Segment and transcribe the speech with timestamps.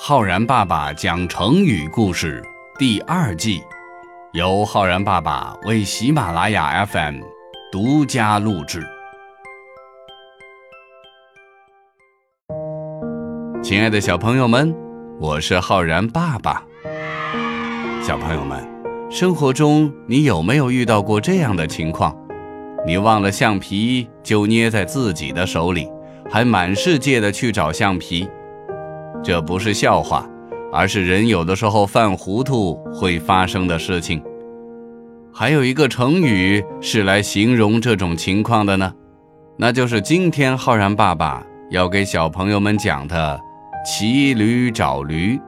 [0.00, 2.40] 浩然爸爸讲成语故事
[2.78, 3.60] 第二季，
[4.32, 7.16] 由浩然爸爸为喜马拉雅 FM
[7.72, 8.86] 独家录制。
[13.60, 14.72] 亲爱的小朋友们，
[15.18, 16.62] 我是浩然爸爸。
[18.00, 18.64] 小朋友们，
[19.10, 22.16] 生活中你有没有遇到过这样的情况？
[22.86, 25.90] 你忘了橡皮就捏在自己的手里，
[26.30, 28.28] 还满世界的去找橡皮。
[29.22, 30.26] 这不是笑话，
[30.72, 34.22] 而是人有的时候犯糊涂会发生的事情。
[35.32, 38.92] 还有一个成语是来形容这种情况的呢，
[39.58, 43.38] 那就是今天浩然爸爸要给小朋友们讲的
[43.84, 45.38] “骑驴找驴”。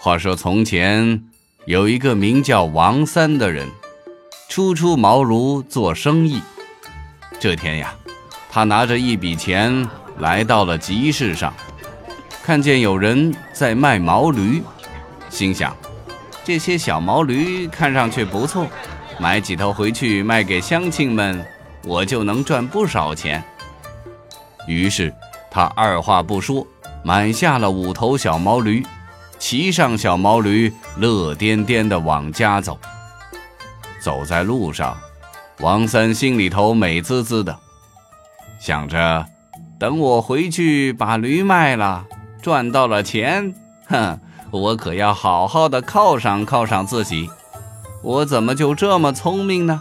[0.00, 1.22] 话说从前
[1.66, 3.68] 有一个名叫王三的人，
[4.48, 6.40] 初出茅庐做生意。
[7.38, 7.94] 这天呀。
[8.56, 11.52] 他拿着一笔钱来到了集市上，
[12.42, 14.62] 看见有人在卖毛驴，
[15.28, 15.76] 心想：
[16.42, 18.66] 这些小毛驴看上去不错，
[19.20, 21.46] 买几头回去卖给乡亲们，
[21.84, 23.44] 我就能赚不少钱。
[24.66, 25.12] 于是
[25.50, 26.66] 他二话不说，
[27.04, 28.82] 买下了五头小毛驴，
[29.38, 32.78] 骑上小毛驴，乐颠颠地往家走。
[34.00, 34.96] 走在路上，
[35.58, 37.54] 王三心里头美滋滋的。
[38.58, 39.26] 想着，
[39.78, 42.04] 等我回去把驴卖了，
[42.42, 43.54] 赚到了钱，
[43.86, 44.18] 哼，
[44.50, 47.28] 我可要好好的犒赏犒赏自己。
[48.02, 49.80] 我怎么就这么聪明呢？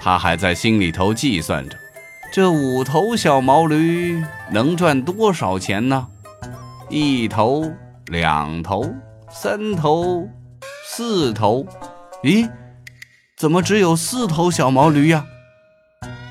[0.00, 1.76] 他还在心里头计算着，
[2.32, 6.08] 这五头小毛驴能赚多少钱呢？
[6.90, 7.70] 一头、
[8.06, 8.84] 两头、
[9.30, 10.28] 三头、
[10.86, 11.66] 四头，
[12.22, 12.50] 咦，
[13.36, 15.24] 怎么只有四头小毛驴呀？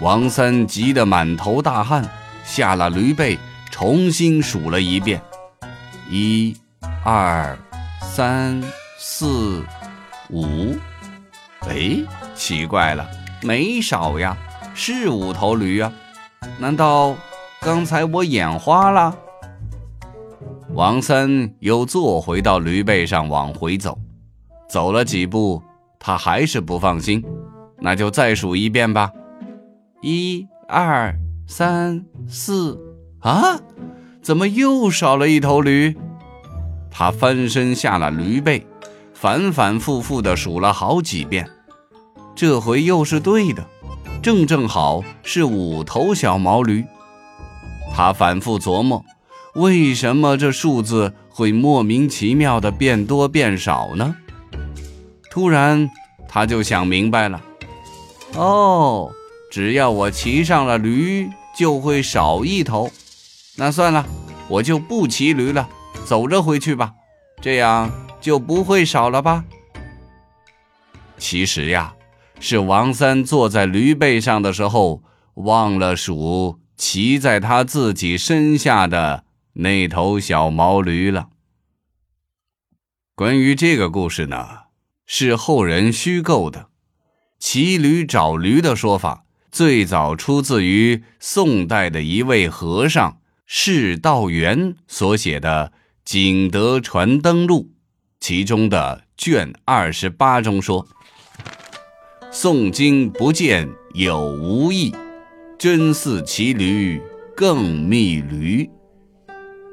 [0.00, 2.04] 王三急得满头大汗，
[2.44, 3.38] 下了驴背，
[3.70, 5.22] 重新数了一遍：
[6.10, 6.54] 一、
[7.04, 7.56] 二、
[8.02, 8.62] 三、
[8.98, 9.64] 四、
[10.30, 10.76] 五。
[11.68, 12.02] 哎，
[12.34, 13.08] 奇怪了，
[13.42, 14.36] 没少呀，
[14.74, 15.90] 是五头驴啊！
[16.58, 17.16] 难道
[17.60, 19.16] 刚才我眼花了？
[20.74, 23.96] 王三又坐回到驴背上往回走，
[24.68, 25.62] 走了几步，
[25.98, 27.24] 他还是不放心，
[27.78, 29.10] 那就再数一遍吧。
[30.06, 32.78] 一二三四
[33.20, 33.58] 啊！
[34.20, 35.96] 怎么又少了一头驴？
[36.90, 38.66] 他翻身下了驴背，
[39.14, 41.48] 反反复复地数了好几遍，
[42.34, 43.66] 这回又是对的，
[44.20, 46.84] 正正好是五头小毛驴。
[47.94, 49.02] 他反复琢磨，
[49.54, 54.14] 为什么这数字会莫名其妙地变多变少呢？
[55.30, 55.88] 突然，
[56.28, 57.40] 他就想明白了，
[58.34, 59.10] 哦。
[59.54, 62.90] 只要我骑上了驴，就会少一头。
[63.54, 64.04] 那算了，
[64.48, 65.68] 我就不骑驴了，
[66.04, 66.92] 走着回去吧，
[67.40, 67.88] 这样
[68.20, 69.44] 就不会少了吧？
[71.18, 71.94] 其实呀，
[72.40, 75.04] 是王三坐在驴背上的时候
[75.34, 79.22] 忘了数骑在他自己身下的
[79.52, 81.28] 那头小毛驴了。
[83.14, 84.48] 关于这个故事呢，
[85.06, 86.70] 是后人虚构的，
[87.38, 89.20] 骑驴找驴的说法。
[89.54, 95.72] 最早出自于宋代的一位和尚释道元所写的
[96.04, 97.60] 《景德传灯录》，
[98.18, 100.88] 其中的卷二十八中说
[102.34, 104.92] ：“诵经不见有无异，
[105.56, 107.00] 真似骑驴
[107.36, 108.68] 更觅驴。”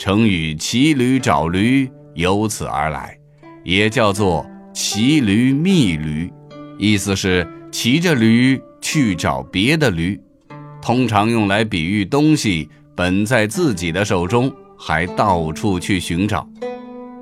[0.00, 3.18] 成语“骑驴找驴”由此而来，
[3.62, 6.32] 也叫做“骑驴觅驴”，
[6.80, 8.58] 意思是骑着驴。
[8.86, 10.16] 去找别的驴，
[10.80, 14.48] 通常用来比喻东西本在自己的手中，
[14.78, 16.48] 还到处去寻找。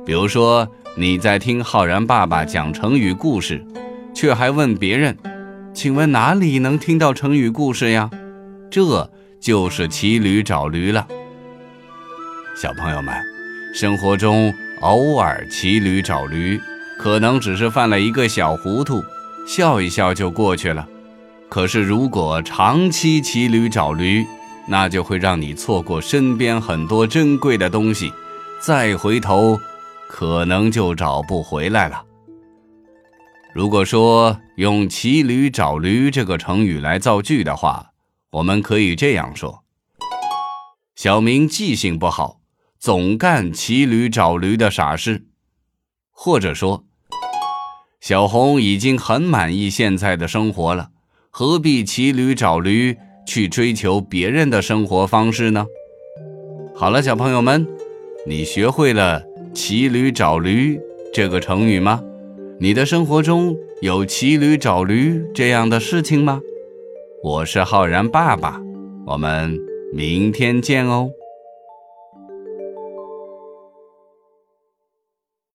[0.05, 3.65] 比如说，你在听浩然爸爸讲成语故事，
[4.13, 5.17] 却还问别人
[5.73, 8.11] ：“请问哪里能听到成语故事呀？”
[8.71, 9.11] 这
[9.41, 11.09] 就是骑驴找驴了。
[12.55, 13.15] 小朋友们，
[13.75, 14.53] 生活中
[14.83, 16.61] 偶尔骑驴找驴，
[16.99, 19.03] 可能只是犯了一个小糊涂，
[19.47, 20.87] 笑一笑就过去了。
[21.49, 24.27] 可是，如果长期骑驴找驴，
[24.67, 28.13] 那就会让你错过身边很多珍贵的东西，
[28.61, 29.59] 再回头，
[30.09, 32.05] 可能就找不回来了。
[33.53, 37.93] 如果说用“骑驴找驴”这个成语来造句的话，
[38.33, 39.63] 我们可以这样说：
[40.97, 42.41] 小明记性不好，
[42.81, 45.27] 总干骑驴找驴的傻事；
[46.11, 46.85] 或者说，
[48.01, 50.91] 小红已经很满意现在的生活了。
[51.37, 52.97] 何必骑驴找驴，
[53.27, 55.67] 去追求别人的生活方式呢？
[56.77, 57.67] 好了，小朋友们，
[58.25, 59.21] 你学会了
[59.53, 60.79] “骑驴找驴”
[61.13, 62.01] 这个成语吗？
[62.61, 66.41] 你的生活中有骑驴找驴这样的事情吗？
[67.25, 68.63] 我是浩然爸爸，
[69.05, 69.59] 我们
[69.93, 71.11] 明天见哦。